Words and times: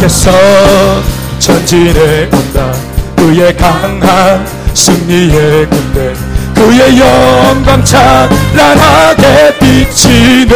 주께서 0.00 0.30
전진해 1.38 2.28
온다. 2.32 2.72
그의 3.16 3.54
강한 3.56 4.46
승리의 4.72 5.68
군대 5.68 6.14
그의 6.54 6.98
영광 6.98 7.84
찬란하게 7.84 9.58
비치네. 9.58 10.54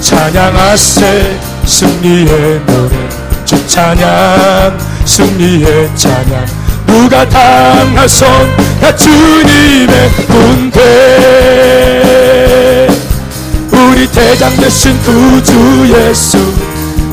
찬양하세 0.00 1.38
승리의 1.64 2.60
노래. 2.66 2.96
주 3.44 3.64
찬양 3.68 4.76
승리의 5.04 5.90
찬양. 5.94 6.46
누가 6.86 7.28
당하선다 7.28 8.96
주님의 8.96 10.10
군대 10.26 10.86
우리 13.86 14.06
대장 14.10 14.54
되신 14.56 15.00
구주 15.02 15.94
예수 15.94 16.38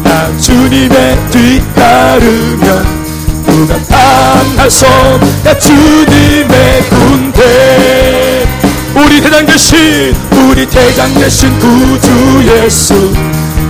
나 0.04 0.36
주님의 0.38 1.18
뒤따르면 1.30 3.04
누가 3.46 3.78
당하선다 3.84 5.60
주님의 5.60 6.84
군대. 6.90 8.48
우리 8.96 9.22
대장 9.22 9.46
되신 9.46 10.16
우리 10.32 10.66
대장 10.66 11.14
되신 11.14 11.60
구주 11.60 12.44
예수 12.48 13.14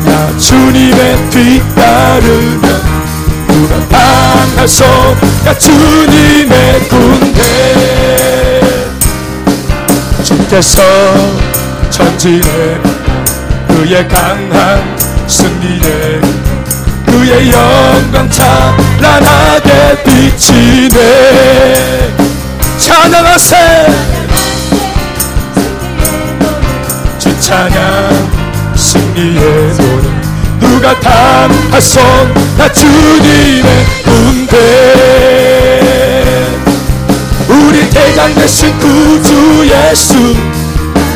나 0.06 0.38
주님의 0.38 1.30
뒤따르면 1.30 2.62
누가 3.48 3.90
당하소가 3.90 5.58
주님의 5.58 6.88
군대. 6.90 8.62
주께서 10.24 10.82
전진해 11.94 12.82
그의 13.68 14.08
강한 14.08 14.98
승리에 15.28 16.22
그의 17.06 17.52
영광 17.52 18.28
찬란하게 18.32 20.04
비치네. 20.04 20.98
찬양하세. 22.80 23.56
주 27.20 27.40
찬양 27.40 28.74
승리의 28.76 29.76
노래 29.78 30.10
누가 30.62 31.00
당하선 31.00 32.34
나 32.58 32.74
주님의 32.74 33.86
군대. 34.04 34.58
우리 37.48 37.88
대장 37.92 38.34
되신 38.34 38.76
구주 38.80 39.70
예수 39.70 40.36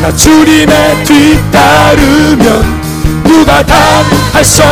나 0.01 0.15
주님의 0.15 1.03
뒤따르면 1.03 2.77
누가 3.23 3.65
당하선 3.65 4.65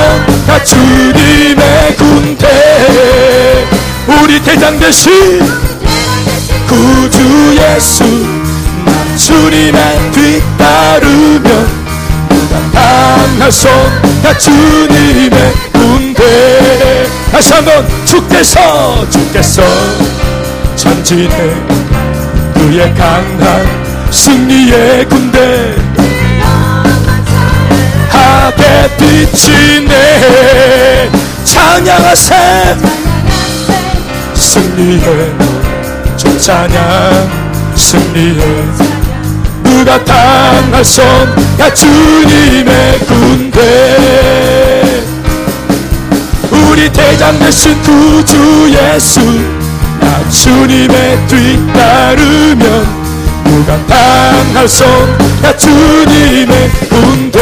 나 0.47 0.63
주님의 0.63 1.95
군대. 1.97 3.67
우리 4.07 4.41
대장 4.41 4.79
되신 4.79 5.11
구주 6.67 7.57
예수 7.57 8.03
나 8.85 9.15
주님의 9.17 10.11
뒤따르면 10.11 11.85
강하소 12.73 13.69
나 14.23 14.37
주님의 14.37 15.53
군대. 15.73 17.07
다시 17.31 17.53
한번 17.53 17.87
주께서 18.05 19.09
주께서 19.09 19.63
전진해. 20.75 21.53
그의 22.53 22.93
강한 22.95 23.94
승리의 24.11 25.05
군대. 25.09 25.75
하게 28.09 28.89
비치네. 28.97 29.91
찬양하세. 31.43 32.35
승리의 34.33 35.35
주 36.17 36.37
찬양. 36.39 37.45
승리의 37.75 38.65
누가 39.63 40.03
당하선 40.03 41.05
야 41.59 41.73
주님의 41.73 42.99
군대. 42.99 44.25
우리 46.51 46.89
대장 46.91 47.37
되신 47.39 47.81
구주 47.81 48.71
예수 48.71 49.19
나 49.99 50.29
주님의 50.29 51.27
뒤따르면 51.27 53.04
누가 53.55 53.77
당하선 53.87 54.85
야 55.45 55.55
주님의 55.55 56.69
군대. 56.89 57.39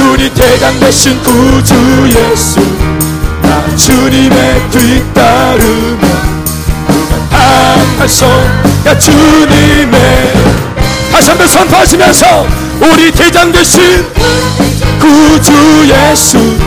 우리 0.00 0.28
대장 0.34 0.80
되신 0.80 1.22
구주 1.22 1.74
예수 2.08 2.58
나 3.42 3.76
주님의 3.76 4.68
뒤따르면 4.68 6.00
강하소야 7.30 8.98
주님의. 8.98 10.32
다시 11.12 11.28
한번 11.28 11.46
선포하시면서 11.46 12.48
우리 12.80 13.12
대장 13.12 13.52
되신 13.52 14.04
구주 14.98 15.52
예수 15.88 16.58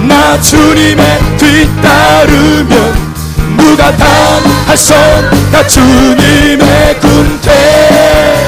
나 0.00 0.40
주님의 0.40 1.20
뒤따르면 1.38 3.11
누가 3.72 3.90
당하소야 3.96 5.66
주님의 5.66 7.00
군대. 7.00 8.46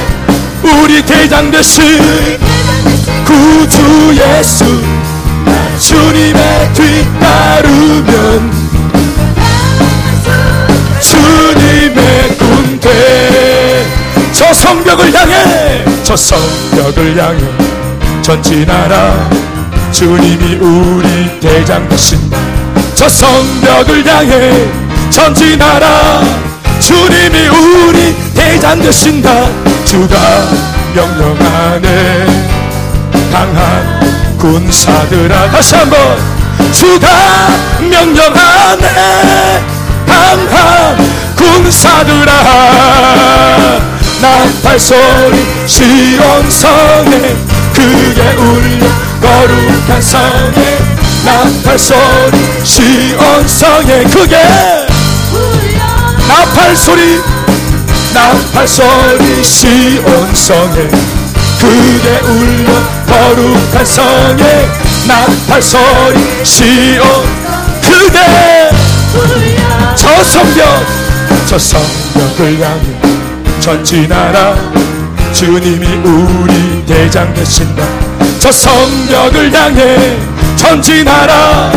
우리 0.62 1.02
대장 1.06 1.50
되신 1.50 2.38
구주 3.24 4.14
예수. 4.18 4.64
나 5.46 5.78
주님의 5.78 6.72
뒤따르면 6.74 8.52
주님의 11.00 12.36
군대. 12.36 13.86
저 14.30 14.52
성벽을 14.52 15.14
향해 15.14 15.84
저 16.02 16.14
성벽을 16.14 17.16
향해 17.16 17.40
전진하라. 18.20 19.30
주님이 19.90 20.56
우리 20.56 21.40
대장 21.40 21.88
되신다 21.88 22.36
저 22.94 23.08
성벽을 23.08 24.04
향해 24.04 24.84
전진하라. 25.14 26.22
주님이 26.80 27.46
우리 27.46 28.16
대장 28.34 28.82
되신다. 28.82 29.30
주가 29.84 30.16
명령하네. 30.92 32.26
강한 33.30 34.36
군사들아 34.38 35.52
다시 35.52 35.76
한번. 35.76 36.18
주가 36.72 37.08
명령하네. 37.78 38.88
강한 40.04 40.96
군사들아. 41.36 42.32
나팔 44.20 44.80
소리 44.80 45.46
시온성에 45.68 47.36
크게 47.72 48.20
울려 48.36 48.86
거룩한 49.20 50.02
성에. 50.02 50.78
나팔 51.24 51.78
소리 51.78 52.64
시온성에 52.64 54.04
크게 54.12 54.93
나팔 56.34 56.76
소리 56.76 57.22
나팔 58.12 58.66
소리 58.66 59.44
시온성에 59.44 60.88
크게 61.60 62.20
울려 62.24 62.72
거룩한 63.06 63.86
성에 63.86 64.68
나팔 65.06 65.62
소리 65.62 66.44
시온 66.44 67.06
그대. 67.80 68.70
저 69.94 70.24
성벽 70.24 70.86
저 71.46 71.56
성벽을 71.56 72.60
향해 72.60 73.00
전진하라 73.60 74.56
주님이 75.32 75.86
우리 75.86 76.84
대장 76.84 77.32
되신다. 77.32 77.84
저 78.40 78.50
성벽을 78.50 79.52
향해 79.52 80.18
전진하라 80.56 81.72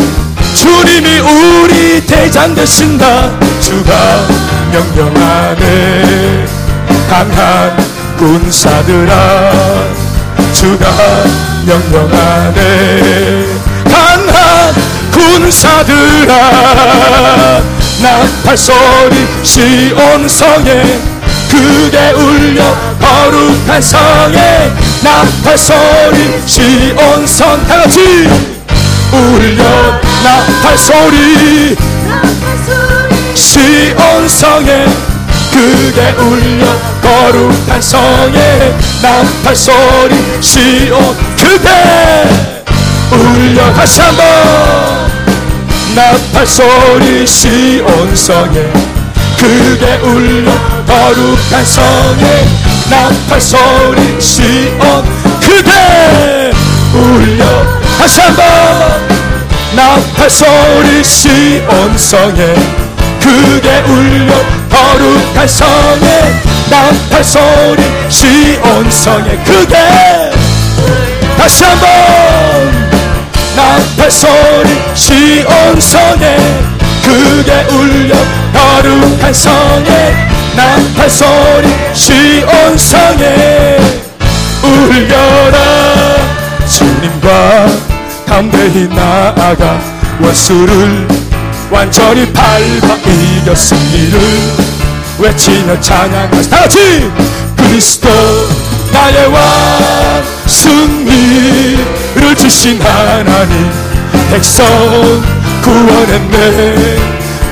주님이 0.58 1.20
우리 1.20 2.04
대장 2.08 2.56
되신다. 2.56 3.30
주가 3.60 3.94
명령하네. 4.72 6.46
강한 7.08 7.78
군사들아 8.18 9.52
주가 10.54 10.88
명령하네. 11.64 13.46
강한 13.86 14.74
군사들아 15.12 16.34
나팔 18.02 18.58
소리 18.58 19.28
시온성에 19.44 21.00
크게 21.52 22.14
울려 22.14 22.76
거룩한 23.00 23.80
성에 23.80 24.72
나팔 25.04 25.56
소리 25.56 26.42
시온성. 26.48 27.68
다같이 27.68 28.57
울려 29.12 29.64
나팔 30.24 30.78
소리. 30.78 31.76
시온 33.34 34.28
성에 34.28 34.86
크게 35.52 36.16
울려 36.20 36.66
거룩한 37.02 37.82
성에 37.82 38.76
나팔 39.02 39.56
소리. 39.56 40.42
시온 40.42 41.16
크게 41.36 41.70
울려 43.12 43.74
다시 43.74 44.02
한번. 44.02 44.26
나팔 45.96 46.46
소리. 46.46 47.26
시온 47.26 48.16
성에 48.16 48.72
크게 49.38 50.00
울려 50.04 50.52
거룩한 50.86 51.66
성에 51.66 52.48
나팔 52.90 53.42
소리. 53.42 54.22
시온 54.22 55.04
크게 55.40 56.52
울려. 56.98 57.46
다시 57.98 58.22
한번 58.22 58.46
나팔 59.76 60.30
소리 60.30 61.04
시온 61.04 61.98
성에 61.98 62.56
크게 63.22 63.84
울려. 63.88 64.34
거룩한 64.70 65.48
성에 65.48 66.42
나팔 66.70 67.24
소리 67.24 67.84
시온 68.10 68.90
성에 68.90 69.38
크게. 69.46 69.76
다시 71.38 71.64
한번 71.64 71.88
나팔 73.56 74.12
소리 74.12 74.82
시온 74.96 75.80
성에 75.80 76.38
크게 77.04 77.68
울려. 77.72 78.16
거룩한 78.54 79.34
성에 79.34 80.16
나팔 80.56 81.10
소리 81.10 81.68
시온 81.94 82.78
성에 82.78 83.78
주님과 84.68 85.47
담대히 88.38 88.88
나아가 88.90 89.82
원수를 90.22 91.08
완전히 91.72 92.32
밟아 92.32 92.96
이겨 93.08 93.56
승리를. 93.56 94.20
외치며 95.18 95.82
찬양하시 95.82 96.48
다 96.48 96.60
같이! 96.60 97.12
그리스도 97.56 98.08
나의 98.94 99.26
왕 99.34 100.24
승리를 100.46 102.36
주신 102.38 102.80
하나님 102.80 103.72
백성 104.30 104.68
구원했네 105.64 107.00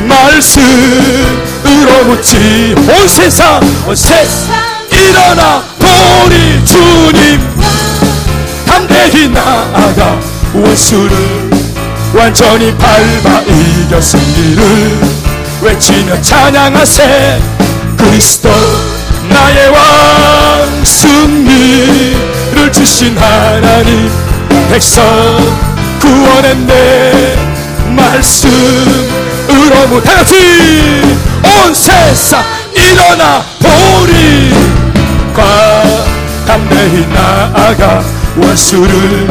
말씀으로 0.08 2.04
묻지 2.06 2.76
온 2.78 3.08
세상 3.08 3.60
온 3.88 3.96
세상 3.96 4.56
일어나 4.92 5.64
보리 5.80 6.64
주님. 6.64 7.42
담대히 8.68 9.30
나아가 9.30 10.35
원수를 10.56 11.50
완전히 12.14 12.74
밟아 12.78 13.42
이겨 13.42 14.00
승리를 14.00 14.64
외치며 15.62 16.22
찬양하세. 16.22 17.42
그리스도 17.98 18.50
나의 19.30 19.70
왕 19.70 20.86
승리를 20.86 22.72
주신 22.72 23.18
하나님 23.18 24.10
백성 24.70 25.04
구원했네 26.00 27.36
말씀으로 27.96 29.88
무 29.90 30.02
다같이 30.02 30.36
온 31.44 31.74
세상 31.74 32.44
일어나 32.76 33.44
보리 33.60 34.54
과 35.34 35.84
담대히 36.46 37.08
나아가 37.08 38.04
원수를 38.38 39.28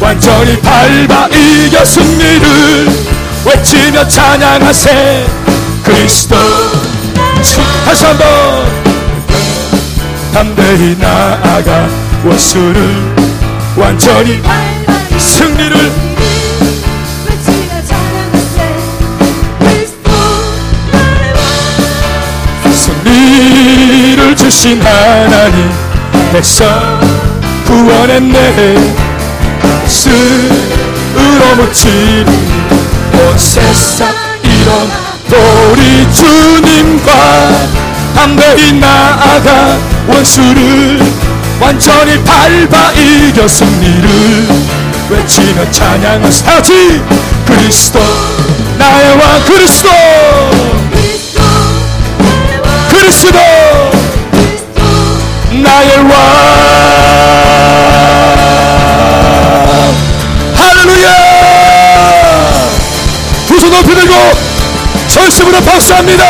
완전히 0.00 0.60
밟아 0.60 1.28
이겨 1.28 1.84
승리를 1.84 2.88
외치며 3.46 4.08
찬양하세. 4.08 5.26
그리스도 5.82 6.36
다시 7.84 8.04
한번. 8.06 8.84
담대히 10.34 10.96
나아가 10.98 11.88
원수를 12.24 13.14
완전히 13.76 14.42
승리를 15.16 15.92
승리를 22.72 24.36
주신 24.36 24.82
하나님 24.82 25.70
백성 26.32 26.66
구원했네 27.64 29.03
스으로 29.94 31.56
묻히는 31.56 32.26
온 33.14 33.38
세상 33.38 34.12
이런 34.42 34.90
우리 35.72 36.12
주님과 36.12 37.12
담대히 38.16 38.72
나아가 38.72 39.78
원수를 40.08 41.00
완전히 41.60 42.22
밟아 42.24 42.92
승리를 43.48 44.48
외치며 45.10 45.70
다같이 46.42 47.00
그리스도 47.46 48.00
나의 48.76 49.16
왕 49.16 49.44
그리스도 49.44 49.88
박수합니다. 65.74 66.24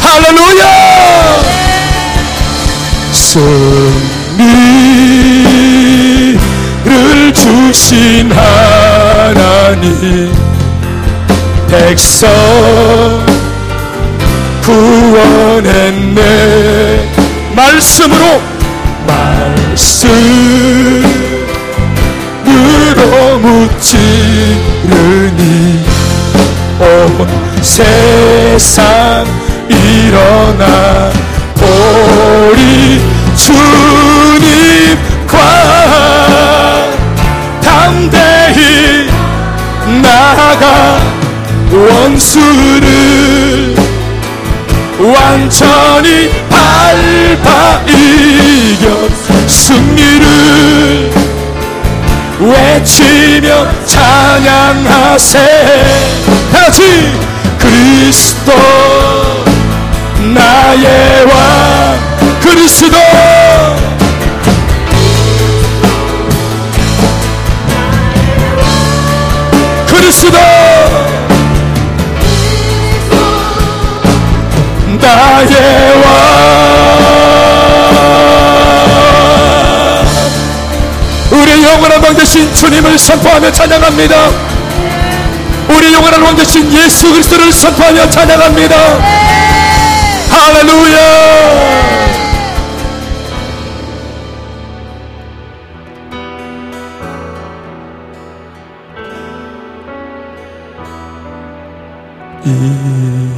할렐루야. 0.00 0.62
승리를 3.12 4.48
주신 7.34 8.30
하나님 8.30 10.32
백성 11.68 12.30
구원했네. 14.62 16.20
말씀으로 17.56 18.40
말씀으로 19.06 20.18
묻지르니 23.40 24.58
온 26.80 27.26
세상 27.60 29.26
일어나 29.68 31.10
보리 31.56 33.02
주님과 33.34 35.36
담대히 37.60 39.08
나아가 40.02 41.00
원수를 41.72 43.74
완전히 45.00 46.30
밟아 46.48 47.82
이겨 47.88 48.88
승리를 49.48 51.10
외치며 52.40 53.66
찬양하세 53.84 55.38
다같이 56.68 56.82
그리스도 57.58 58.52
나의 60.34 61.24
왕 61.24 61.98
그리스도. 62.40 62.96
그리스도 69.86 70.38
나의 75.00 76.02
왕. 76.04 77.28
우리 81.30 81.64
영원한 81.64 82.02
왕 82.02 82.14
되신 82.14 82.52
주님을 82.54 82.98
선포하며 82.98 83.52
찬양합니다 83.52 84.58
우리 85.68 85.92
영원한 85.92 86.22
왕 86.22 86.36
되신 86.36 86.72
예수 86.72 87.10
그리스도를 87.12 87.52
선포하며 87.52 88.10
찬양합니다. 88.10 88.76
할렐루야! 90.30 91.88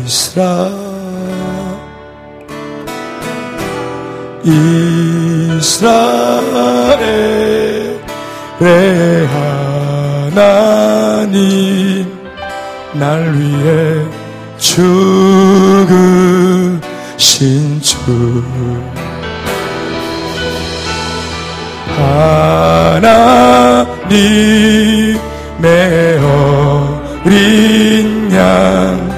이스라 0.04 0.70
이스라엘의 5.70 6.06
하나님 10.36 11.79
날 13.00 13.32
위해 13.32 14.04
죽으신 14.58 15.80
주. 17.80 18.44
하나님의 21.96 23.18
어린 27.24 28.30
양 28.34 29.10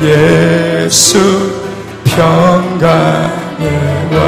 예수 0.00 1.18
평강의 2.04 3.66
왕. 4.12 4.22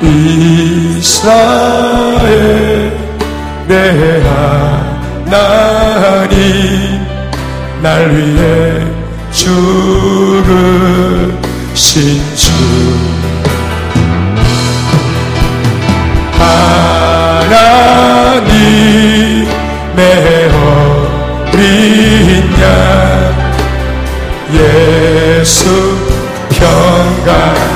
이스라엘 0.00 1.85
날 7.86 8.10
위해 8.10 8.84
죽으신 9.30 10.42
주. 12.34 12.50
하나님의 16.36 17.52
어린 21.52 21.60
양 22.60 22.66
예수 24.52 25.62
평강 26.50 27.75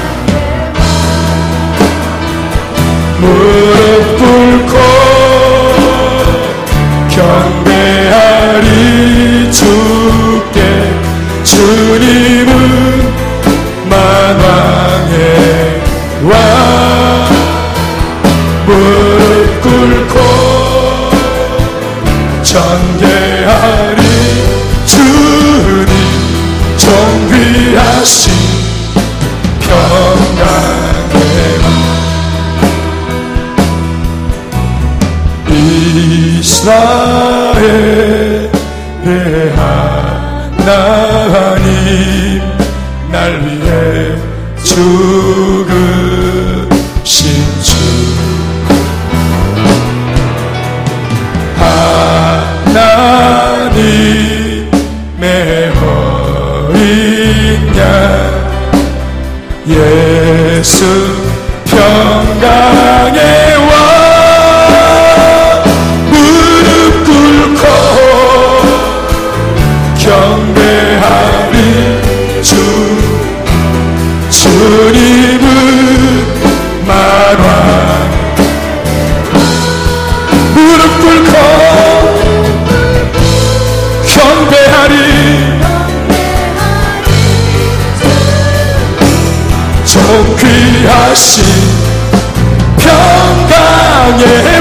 이스라엘의 37.61 39.53
하나님 40.67 41.69
날 43.11 43.41
위해 43.45 44.17
죽으신 44.63 45.67
주. 47.63 47.71
하나님의 53.61 55.73
어린 55.83 56.79
양 57.77 57.85
예수 59.69 61.10
존귀하신 91.11 91.45
평강의 92.79 94.60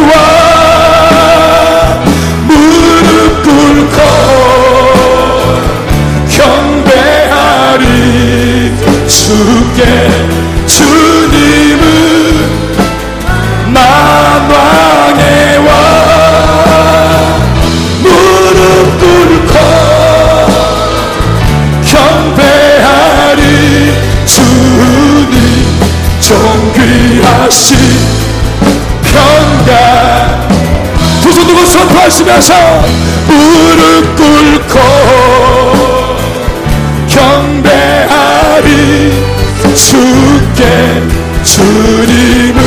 선포하시면서 32.29 32.53
무릎 33.27 34.15
꿇고 34.15 34.79
경배하리. 37.07 38.69
주께 39.75 40.61
주님은 41.43 42.59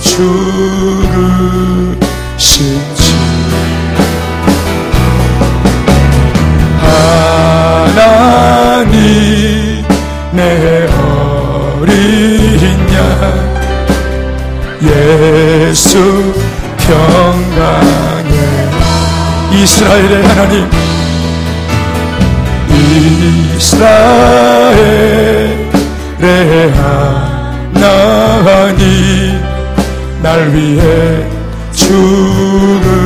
죽으신 0.00 1.06
주. 2.96 3.14
하나님 8.46 9.84
내 10.32 10.88
어린 11.78 11.86
양 12.92 12.98
예수 14.82 16.34
평강의 16.78 17.25
이스라엘의 19.66 20.22
하나님 20.22 20.70
이스라엘의 23.56 24.70
하나님 27.72 29.42
날 30.22 30.54
위해 30.54 31.26
죽으 31.72 33.05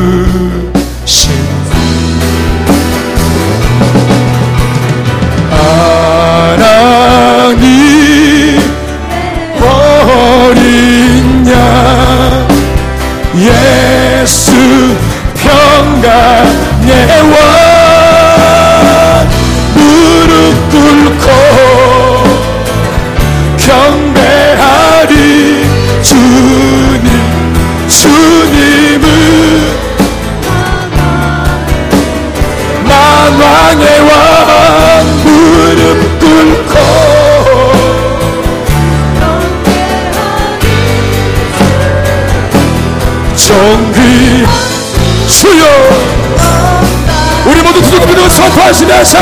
하시면서 48.71 49.19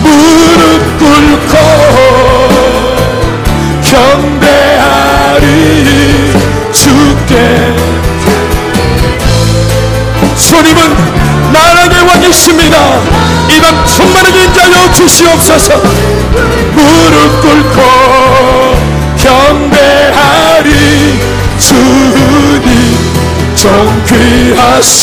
무릎 0.00 0.98
꿇고 0.98 1.54
경배하리. 3.82 5.42
주께. 6.72 7.74
주님은 10.36 10.78
나라의 11.52 12.02
왕이십니다. 12.06 12.76
이 13.50 13.60
밤 13.60 13.84
충만하게 13.86 14.44
인자여 14.44 14.92
주시옵소서. 14.92 15.74
무릎 16.74 17.40
꿇고 17.40 17.78
경배하리. 19.18 20.70
주님 21.58 22.66
존귀하시 23.56 25.02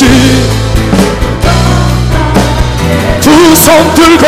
두 3.29 3.55
손 3.55 3.93
들고 3.93 4.25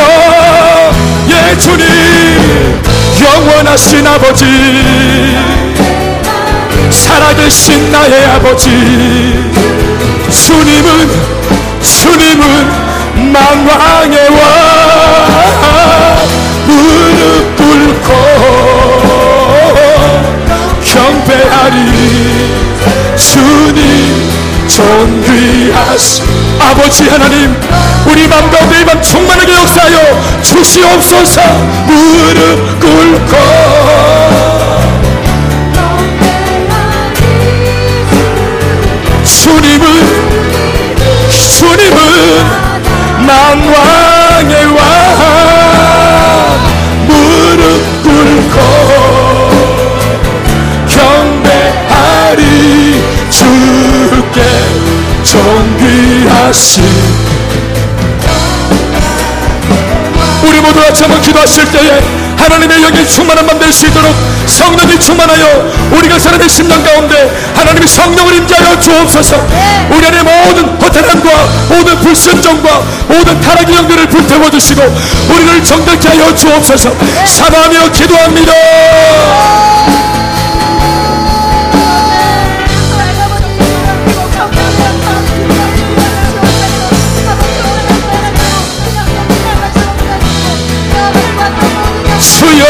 예 1.29 1.57
주님. 1.57 1.83
영원하신 3.19 4.05
아버지. 4.05 4.45
살아계신 6.91 7.91
나의 7.91 8.25
아버지. 8.25 8.69
주님은 10.29 11.09
주님은 11.81 13.31
만왕의 13.33 14.17
왕. 14.29 14.39
무릎 16.67 17.57
꿇고 17.57 18.09
경배하리. 20.85 22.61
주님 23.17 24.30
존귀하시 24.75 26.23
아버지 26.59 27.03
하나님 27.09 27.53
우리 28.05 28.27
맘 28.27 28.49
가운데 28.49 28.81
이밤 28.81 29.01
충만하게 29.01 29.53
역사하여 29.53 30.41
주시옵소서. 30.41 31.41
무릎 31.85 32.79
꿇고. 32.79 33.37
주님은 39.23 40.40
기도하실 61.41 61.71
때에 61.71 61.99
하나님의 62.37 62.81
영이 62.81 63.07
충만한 63.07 63.45
밤 63.47 63.57
될 63.59 63.71
수 63.71 63.87
있도록 63.87 64.13
성령이 64.47 64.99
충만하여 64.99 65.71
우리가 65.91 66.19
사람의 66.19 66.49
심령 66.49 66.83
가운데 66.83 67.31
하나님의 67.55 67.87
성령을 67.87 68.35
임재하여 68.35 68.79
주옵소서. 68.79 69.37
우리 69.89 70.05
안에 70.05 70.21
모든 70.23 70.65
허탈함과 70.81 71.29
모든 71.69 71.99
불순종과 71.99 72.83
모든 73.07 73.39
타락의 73.41 73.75
영들을 73.75 74.07
불태워 74.09 74.49
주시고 74.49 74.81
우리를 75.29 75.63
정결케 75.63 76.07
하여 76.09 76.35
주옵소서. 76.35 76.93
사랑하며 77.25 77.91
기도합니다 77.91 78.51
주여 92.51 92.65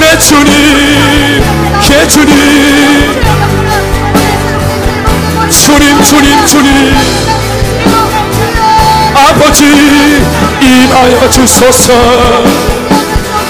내 0.00 0.18
주님 0.18 1.44
예 1.90 2.06
주님. 2.08 3.22
주님 5.50 6.02
주님 6.02 6.46
주님. 6.46 6.96
아버지 9.14 9.64
임하여 10.60 11.30
주소서. 11.30 11.92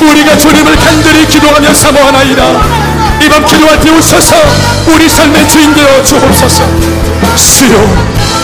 우리가 0.00 0.36
주님을 0.36 0.76
간절히 0.76 1.26
기도하며 1.26 1.74
사모하나이다. 1.74 2.44
이밤 3.22 3.44
기도할 3.46 3.80
때 3.80 3.90
오셔서 3.90 4.34
우리 4.88 5.08
삶의 5.08 5.48
주인 5.48 5.74
되어 5.74 6.02
주옵소서. 6.02 6.64
주여 7.36 7.76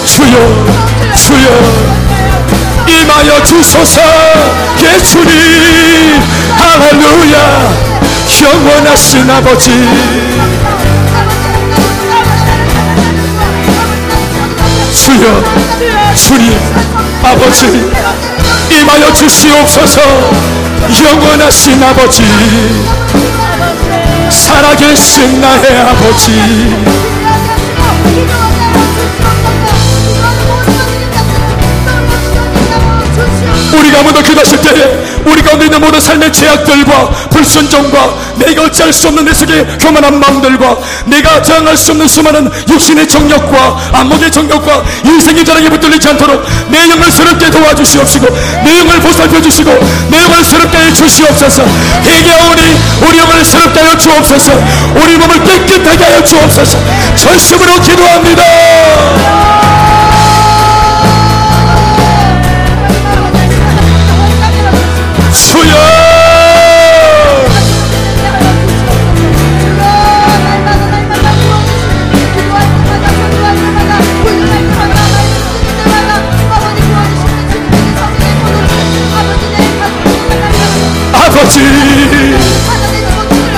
주여 0.05 0.67
주여 1.14 2.15
임하여 2.88 3.42
주소서. 3.42 4.01
예수님 4.83 6.20
할렐루야. 6.57 7.96
영원하신 8.42 9.31
아버지. 9.31 9.70
주여 14.92 15.44
주님 16.14 16.59
아버지 17.22 17.90
임하여 18.70 19.12
주시옵소서. 19.12 20.01
영원하신 21.03 21.83
아버지. 21.83 22.22
살아계신 24.31 25.40
나의 25.40 25.81
아버지 25.81 27.15
우리가 33.72 34.00
아무도 34.00 34.22
기도하실 34.22 34.61
때에 34.61 35.22
우리 35.24 35.42
가운데 35.42 35.66
있는 35.66 35.81
모든 35.81 36.00
삶의 36.00 36.33
죄악들과 36.33 37.11
불순종과 37.31 38.14
내가 38.37 38.62
어찌할 38.62 38.92
수 38.92 39.09
없는 39.09 39.24
내 39.24 39.35
속의 39.35 39.79
교만한 39.79 40.20
마음들과 40.20 40.76
내가 41.07 41.42
저항할 41.42 41.76
수 41.76 41.92
없는 41.92 42.09
수많은 42.09 42.50
육신의 42.68 43.09
정욕과 43.09 43.90
안목의 43.92 44.31
정욕과 44.31 44.85
인생의 45.05 45.44
자랑에 45.44 45.68
붙들리지 45.68 46.09
않도록 46.09 46.44
내 46.68 46.88
영을 46.90 47.11
새롭게 47.11 47.50
도와주시옵시고 47.50 48.26
내 48.64 48.79
영을 48.79 49.00
보살펴 49.00 49.40
주시고 49.40 49.70
내 50.11 50.22
영을 50.22 50.44
새롭게 50.44 50.79
해 50.79 50.92
주시옵소서. 50.92 51.62
회개하오니 52.05 52.62
우리 53.09 53.18
영을 53.18 53.44
새롭게 53.44 53.81
하여 53.81 53.98
주옵소서. 53.98 54.52
우리 54.94 55.16
몸을 55.16 55.44
깨끗하게 55.44 56.05
하여 56.05 56.24
주옵소서. 56.24 56.79
전심으로 57.16 57.81
기도합니다 57.81 59.86
주여! 65.37 65.77
아버지! 81.12 81.57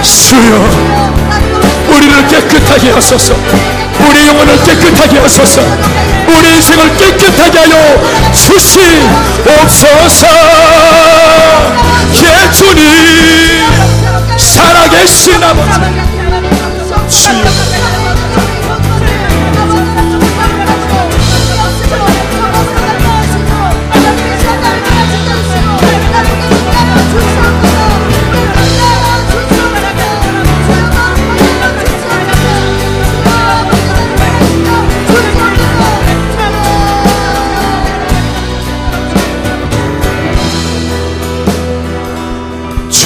주여! 0.03 0.53
우리를 1.95 2.27
깨끗하게 2.29 2.91
하소서. 2.91 3.35
우리 4.01 4.27
영혼을 4.27 4.63
깨끗하게 4.65 5.19
하소서. 5.19 5.63
우리 6.29 6.55
인생을 6.57 6.97
깨끗하게 6.97 7.59
하여 7.59 8.29
주시옵소서 8.33 10.27
예 11.49 11.78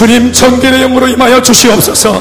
주님 0.02 0.32
정결의 0.32 0.80
영으로 0.80 1.06
임하여 1.06 1.40
주시옵소서. 1.42 2.20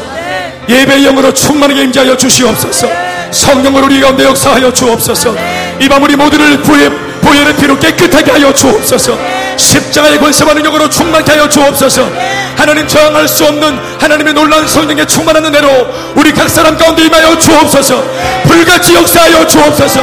예배의 0.69 1.01
영으로 1.01 1.33
충만하게 1.33 1.81
임재하여 1.85 2.15
주시옵소서. 2.15 2.87
성령을 3.31 3.81
우리 3.81 3.99
가운데 3.99 4.23
역사하여 4.23 4.71
주옵소서. 4.71 5.35
이 5.79 5.89
밤 5.89 6.03
우리 6.03 6.15
모두를 6.15 6.61
부의, 6.61 6.91
보혈의 7.21 7.55
피로 7.55 7.79
깨끗하게 7.79 8.33
하여 8.33 8.53
주옵소서. 8.53 9.17
십자가의 9.57 10.19
권세받는 10.19 10.61
영으로 10.61 10.87
충만케 10.91 11.31
하여 11.31 11.49
주옵소서. 11.49 12.07
하나님 12.55 12.87
저항할 12.87 13.27
수 13.27 13.45
없는 13.45 13.79
하나님의 13.99 14.35
놀라운 14.35 14.67
성령의 14.67 15.07
충만한 15.07 15.43
은혜로 15.43 16.13
우리 16.17 16.31
각 16.33 16.51
사람 16.51 16.77
가운데 16.77 17.03
임하여 17.03 17.39
주옵소서. 17.39 18.03
불같이 18.43 18.93
역사하여 18.93 19.47
주옵소서. 19.47 20.01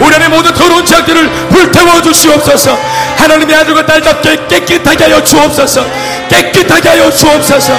우리 0.00 0.14
안에 0.14 0.28
모든 0.28 0.54
더러운 0.54 0.82
죄악들을 0.82 1.28
불태워 1.50 2.00
주시옵소서. 2.00 2.78
하나님의 3.18 3.54
아들과 3.54 3.84
딸답게 3.84 4.46
깨끗하게 4.48 5.04
하여 5.04 5.22
주옵소서 5.22 5.84
깨끗하게 6.28 6.88
하여 6.88 7.10
주옵소서. 7.10 7.72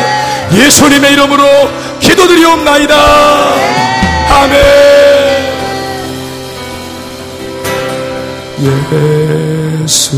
예수님의 0.54 1.14
이름으로 1.14 1.44
기도드리옵나이다. 2.00 2.96
아멘. 4.30 5.50
예수 8.62 10.18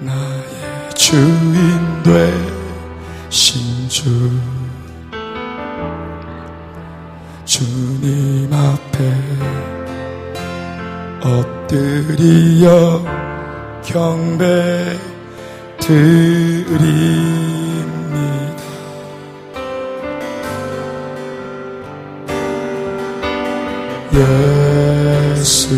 나의 0.00 0.94
주인 0.94 2.02
되신 3.28 3.88
주. 3.88 4.04
주님 7.44 8.50
앞에 8.52 9.14
엎드리어 11.22 13.25
경배 13.86 14.98
드립니다. 15.78 16.96
예수 25.32 25.76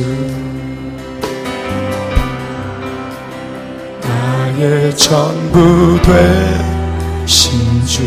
나의 4.01 4.97
전부 4.97 6.01
되신 7.27 7.85
주 7.85 8.03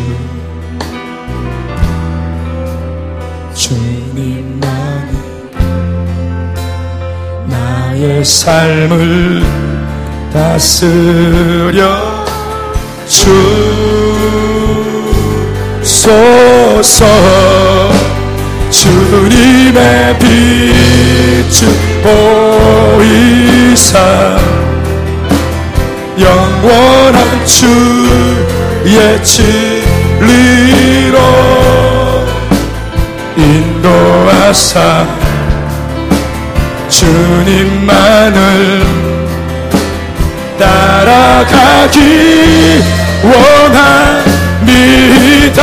주님만이 3.54 5.12
나의 7.48 8.26
삶을 8.26 9.61
다스려 10.34 12.26
주소서. 15.84 17.06
주님의 18.72 20.18
빛을 20.18 21.68
보이사 22.98 24.00
영원한 26.18 27.46
주의 27.46 29.24
진리로 29.24 31.20
인도하사 33.38 35.06
주님만을 36.90 39.01
따라가기 40.62 42.00
원합니다. 44.64 45.62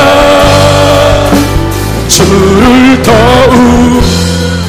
주를 2.09 3.01
더욱 3.05 4.03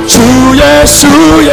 주 0.06 0.22
예수의 0.56 1.50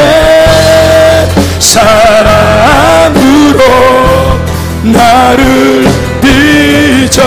사랑으로 1.60 3.60
나를 4.84 5.93
빚어 7.14 7.22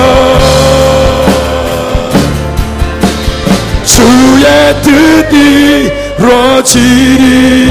주의 3.84 4.82
뜻이 4.82 5.92
이루어지리. 6.18 7.66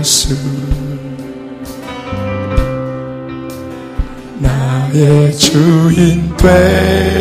예수 0.00 0.36
나의 4.40 5.34
주인 5.36 6.36
되 6.36 7.13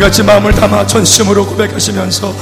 우리 0.00 0.06
같이 0.06 0.22
마음을 0.22 0.52
담아 0.52 0.86
전심으로 0.86 1.44
고백하시면서 1.44 2.34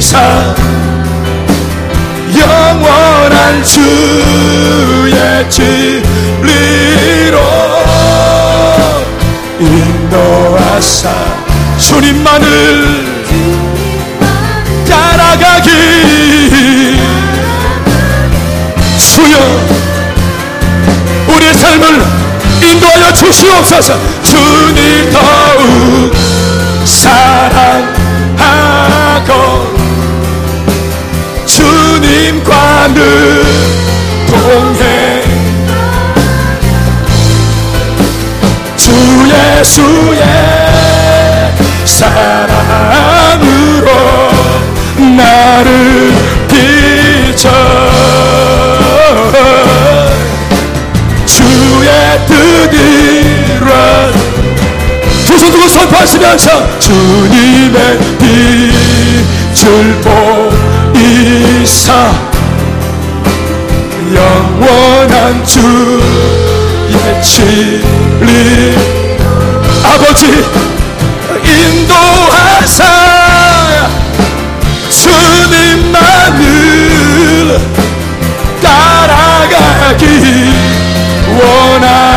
사 0.00 0.54
영원한 2.34 3.62
주의 3.62 5.50
진리로 5.50 7.38
인도하사 9.60 11.10
주님만을 11.78 13.10
따라가기 14.88 15.70
주여 18.98 19.38
우리의 21.28 21.54
삶을 21.54 22.02
인도하여 22.62 23.12
주시옵소서. 23.12 23.98
주님 24.22 25.10
더욱 25.12 26.29
예수의 39.60 40.22
사랑으로 41.84 42.70
나를 45.16 46.12
비춰. 46.48 47.50
주의 51.26 51.88
뜻이라 52.26 53.68
두손 55.26 55.52
두고 55.52 55.68
선포하시면서 55.68 56.78
주님의 56.78 57.98
빛을 58.18 59.62
보이사 60.94 62.12
영원한 64.14 65.44
주의 65.44 67.22
진리 67.22 68.99
아버지 69.92 70.24
인도하사 71.44 72.84
주님만을 75.80 76.38
따라가기 78.62 80.04
원합 81.38 82.09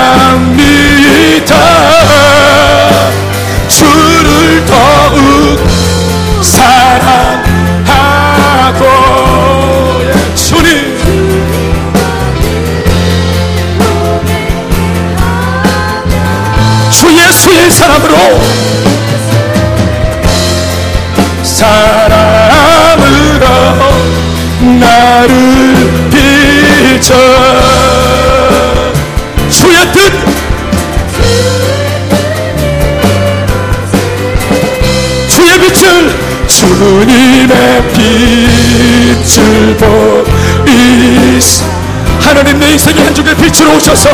오셔서. 43.93 44.10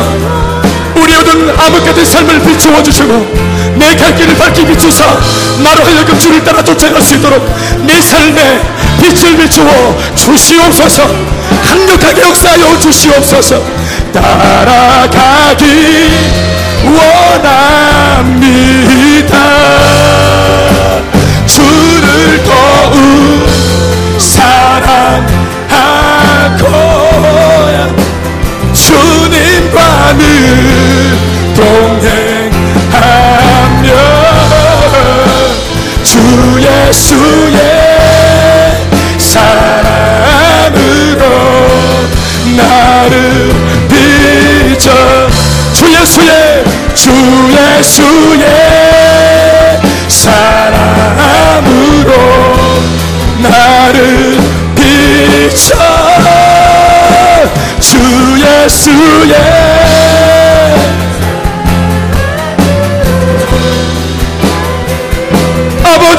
우리 0.94 1.14
암흑 1.14 1.84
같은 1.84 2.04
삶을 2.04 2.40
비추어 2.42 2.82
주시고 2.82 3.12
내 3.76 3.96
갈 3.96 4.14
길을 4.14 4.36
밝히 4.36 4.66
비추사 4.66 5.04
나로 5.62 5.82
하여금 5.84 6.18
주를 6.18 6.44
따라 6.44 6.62
쫓아갈 6.62 7.02
수 7.02 7.14
있도록 7.14 7.42
내 7.86 8.00
삶에 8.00 8.60
빛을 9.00 9.36
비추어 9.38 9.96
주시옵소서. 10.14 11.02
강력하게 11.66 12.22
역사하여 12.22 12.78
주시옵소서. 12.78 13.62
따라가기 14.12 15.64
원합니다. 16.84 18.50
주를 21.46 22.42
더욱 22.44 23.49
예수의 36.58 37.58
사랑으로 39.18 41.22
나를 42.56 43.52
비춰 43.88 44.90
주 45.72 45.86
예수의 45.92 46.64
주 46.94 47.10
예수의 47.52 48.44
사랑으로 50.08 52.10
나를 53.38 54.38
비춰 54.74 55.74
주 57.80 57.98
예수의 58.38 59.34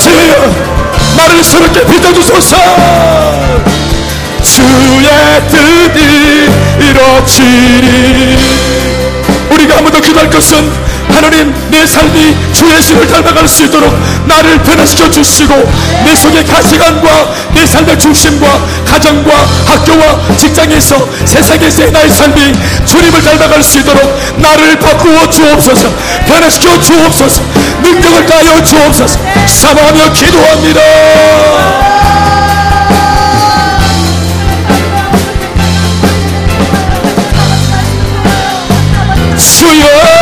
아버지 0.01 0.31
나를 1.15 1.43
새롭게 1.43 1.85
빚어주소서. 1.85 2.55
주의 4.41 5.07
뜻이 5.47 6.49
이루어지리. 6.79 8.37
우리가 9.51 9.77
아무도 9.77 10.01
기도할 10.01 10.29
것은 10.29 10.71
하나님 11.09 11.53
내 11.69 11.85
삶이 11.85 12.35
주 12.61 12.71
예수를 12.71 13.07
닮아갈 13.07 13.47
수 13.47 13.63
있도록 13.63 13.91
나를 14.27 14.61
변화시켜 14.61 15.09
주시고 15.09 15.51
내 16.05 16.15
속의 16.15 16.45
가치관과 16.45 17.33
내 17.55 17.65
삶의 17.65 17.97
중심과 17.97 18.83
가정과 18.85 19.33
학교와 19.65 20.37
직장에서 20.37 21.09
세상에서의 21.25 21.91
나의 21.91 22.11
삶이 22.11 22.53
주님을 22.85 23.23
닮아갈 23.23 23.63
수 23.63 23.79
있도록 23.79 24.15
나를 24.37 24.77
바꾸어 24.77 25.27
주옵소서. 25.27 25.89
변화시켜 26.27 26.79
주옵소서. 26.79 27.41
능력을 27.81 28.27
가하여 28.27 28.63
주옵소서. 28.63 29.19
사모하며 29.47 30.13
기도합니다. 30.13 30.81
주여 39.35 40.20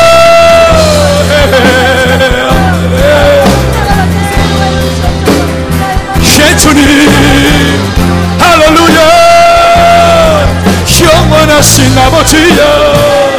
하신 11.59 11.97
아버지여 11.97 13.35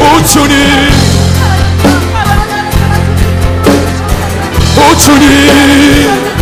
오 0.00 0.24
주님 0.24 0.90
오 4.76 4.96
주님 4.96 6.32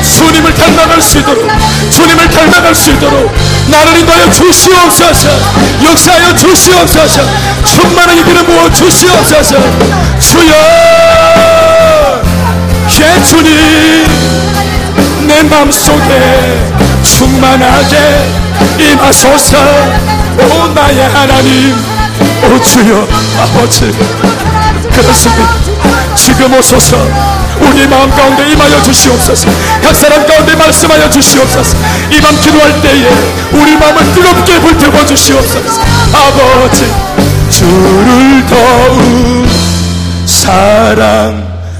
주님을 0.00 0.54
닮아갈 0.54 1.02
수 1.02 1.18
있도록 1.18 1.44
주님을 1.90 2.30
닮아갈 2.30 2.72
수 2.72 2.92
있도록 2.92 3.34
나를 3.66 3.98
인도하여 3.98 4.30
주시옵소서. 4.30 5.28
역사하여 5.82 6.36
주시옵소서. 6.36 7.22
충만하게 7.64 8.22
그를 8.22 8.44
모아 8.44 8.70
주시옵소서. 8.70 9.56
주여 10.20 10.54
예 13.00 13.22
주님 13.24 14.06
내 15.26 15.42
맘속에 15.42 16.87
충만하게 17.02 17.96
임하소서. 18.78 19.56
오 20.38 20.68
나의 20.74 21.08
하나님. 21.08 21.76
오 22.44 22.60
주여 22.60 23.06
아버지. 23.40 23.92
그렇습니다. 24.94 25.52
지금 26.16 26.52
오소서. 26.54 26.96
우리 27.60 27.86
마음 27.88 28.08
가운데 28.10 28.50
임하여 28.52 28.82
주시옵소서. 28.82 29.50
각 29.82 29.94
사람 29.96 30.24
가운데 30.26 30.54
말씀하여 30.54 31.10
주시옵소서. 31.10 31.76
이 32.10 32.20
밤 32.20 32.40
기도할 32.40 32.80
때에 32.82 33.08
우리 33.52 33.76
마음을 33.76 34.12
뜨겁게 34.14 34.60
불태워 34.60 35.04
주시옵소서. 35.06 35.80
아버지 36.12 36.86
주를 37.50 38.46
더욱 38.46 39.46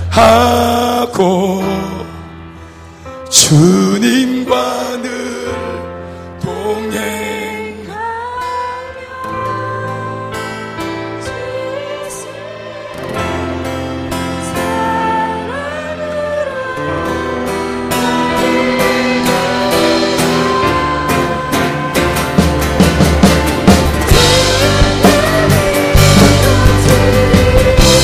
사랑하고 0.06 1.67
주님과 3.30 5.02
늘 5.02 5.10
동행. 6.40 7.86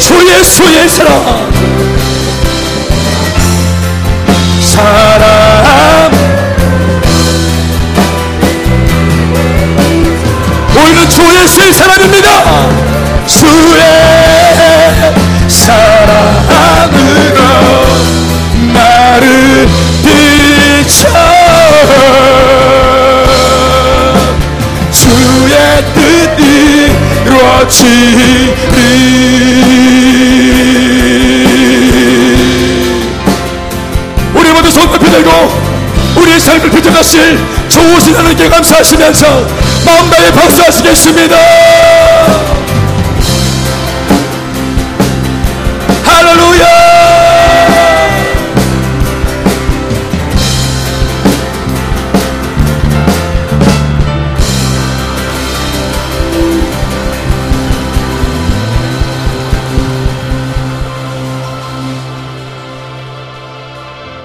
주 0.01 0.15
예수의 0.27 0.89
사랑 0.91 1.44
사람입니다. 12.05 12.29
주의 13.27 13.81
사랑으로 15.49 16.99
나를 18.73 19.69
비춰. 20.03 21.09
주의 24.93 25.55
뜻이 25.95 26.93
이루어지리. 27.25 28.55
우리 34.35 34.51
모두 34.53 34.71
손 34.71 34.91
높이 34.91 35.11
들고 35.11 35.31
우리의 36.17 36.39
삶을 36.41 36.71
비춰가실 36.71 37.39
좋으신 37.69 38.15
하나님께 38.15 38.49
감사하시면서 38.49 39.47
마음 39.85 40.11
다해 40.11 40.33
박수하시겠습니다 40.33 41.37
할렐루야! 46.05 46.65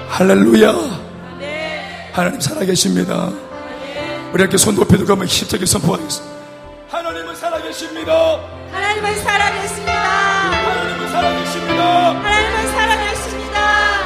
할렐루야! 0.08 1.00
하나님 2.12 2.40
살아계십니다. 2.40 3.30
우리 4.32 4.42
함께 4.42 4.56
손 4.58 4.74
높이 4.74 4.96
들고 4.96 5.12
한번 5.12 5.26
힘차게 5.26 5.66
선포하겠습니다 5.66 6.39
살아계십니다. 7.70 8.40
하나님은 8.72 9.16
살아계십니다. 9.22 9.92
하나님은 9.92 11.08
사랑이십니다. 11.10 11.84
하나님은 12.10 12.70
사랑이십니다. 12.72 13.60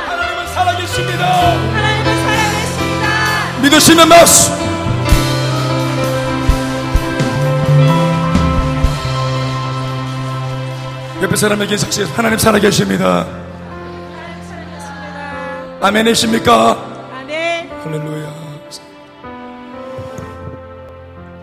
하나님은 0.07 0.47
사랑이십니다. 0.49 1.25
하나님은 1.75 2.25
사랑이십니다. 2.25 3.61
믿으시는 3.63 4.09
말씀. 4.09 4.53
옆에 11.23 11.37
사람에게 11.37 11.77
즉시 11.77 12.05
하나님 12.05 12.39
살아계십니다. 12.39 13.27
아멘이십니까? 15.81 16.79
아멘. 17.19 17.71
할렐루야. 17.83 18.44